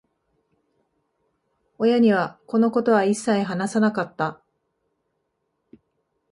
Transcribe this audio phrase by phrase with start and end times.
[1.77, 4.41] 親には、このことは一切話さなかった。